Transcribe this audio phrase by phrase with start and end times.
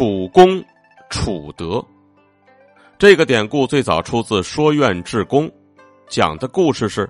[0.00, 0.64] 楚公，
[1.10, 1.84] 楚德。
[2.98, 5.46] 这个典故最早出自《说苑志公》，
[6.08, 7.06] 讲的故事是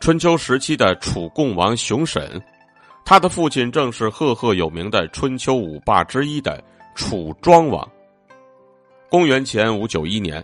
[0.00, 2.42] 春秋时期的楚共王熊审，
[3.04, 6.58] 他的父亲正是赫赫有名的春秋五霸之一的
[6.94, 7.86] 楚庄王。
[9.10, 10.42] 公元前五九一年，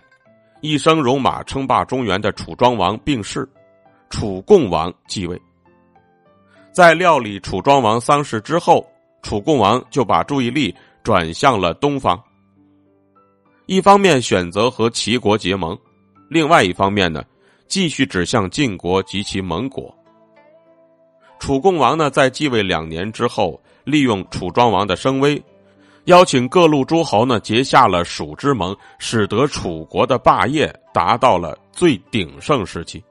[0.61, 3.49] 一生戎马称霸中原的楚庄王病逝，
[4.11, 5.41] 楚共王继位。
[6.71, 8.87] 在料理楚庄王丧事之后，
[9.23, 10.71] 楚共王就把注意力
[11.03, 12.21] 转向了东方。
[13.65, 15.77] 一方面选择和齐国结盟，
[16.29, 17.23] 另外一方面呢，
[17.67, 19.95] 继续指向晋国及其盟国。
[21.39, 25.41] 楚共王呢，在继位两年之后，利用楚庄王的声威，
[26.05, 33.03] 邀请各路诸侯呢结下了蜀之盟，使得楚国的霸业达到了最鼎盛时期。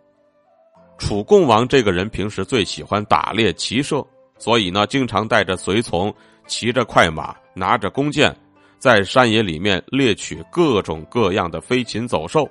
[0.99, 4.05] 楚共王这个人平时最喜欢打猎骑射，
[4.37, 6.13] 所以呢，经常带着随从，
[6.49, 8.35] 骑着快马，拿着弓箭，
[8.79, 12.49] 在山野里面猎取各种各样的飞禽走兽。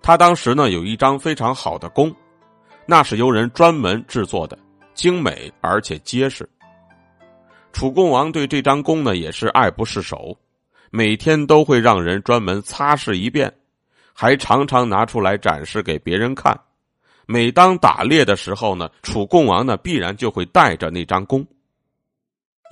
[0.00, 2.14] 他当时呢，有一张非常好的弓，
[2.86, 4.58] 那是由人专门制作的，
[4.94, 6.48] 精美而且结实。
[7.72, 10.36] 楚共王对这张弓呢，也是爱不释手，
[10.90, 13.52] 每天都会让人专门擦拭一遍，
[14.12, 16.58] 还常常拿出来展示给别人看。
[17.26, 21.44] 每当打猎的时候呢，楚共王呢必然就会带着那张弓。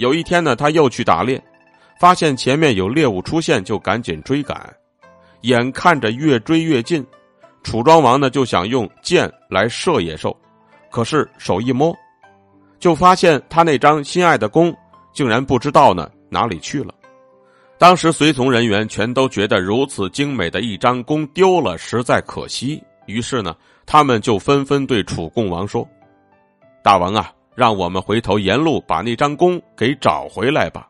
[0.03, 1.41] 有一天呢，他又去打猎，
[1.97, 4.69] 发现前面有猎物出现，就赶紧追赶。
[5.43, 7.07] 眼看着越追越近，
[7.63, 10.37] 楚庄王呢就想用箭来射野兽，
[10.91, 11.97] 可是手一摸，
[12.81, 14.77] 就发现他那张心爱的弓
[15.13, 16.93] 竟然不知道呢哪里去了。
[17.79, 22.83] 当时随从人员全都觉得如此精美的一张弓丢了，实在可惜。
[23.07, 23.55] 于是呢，
[23.87, 25.89] 他们就纷纷对楚共王说
[26.83, 30.89] ：“大王啊，让我们回头沿路把那张弓给找回来吧。”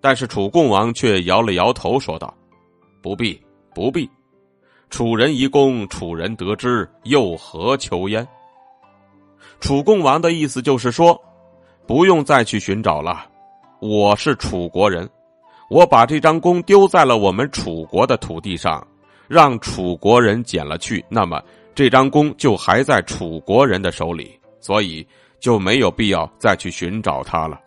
[0.00, 2.32] 但是楚共王却摇了摇头，说道
[3.00, 3.40] ：“不必，
[3.74, 4.08] 不必。
[4.90, 8.26] 楚人遗弓，楚人得之，又何求焉？”
[9.60, 11.20] 楚共王的意思就是说，
[11.86, 13.26] 不用再去寻找了。
[13.80, 15.08] 我是楚国人，
[15.70, 18.86] 我把这张弓丢在了我们楚国的土地上。
[19.28, 21.42] 让楚国人捡了去，那么
[21.74, 25.06] 这张弓就还在楚国人的手里，所以
[25.38, 27.60] 就没有必要再去寻找他了。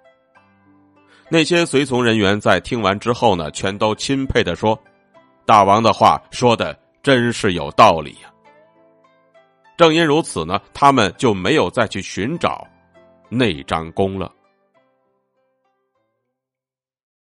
[1.30, 4.80] 那些随从人员在听完之后呢，全都钦佩的说
[5.46, 8.32] ：“大王的话说的真是有道理呀。”
[9.78, 12.66] 正因如此呢，他们就没有再去寻找
[13.28, 14.32] 那张弓了。